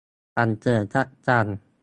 [0.35, 1.57] สรรเสริญพระจันทร์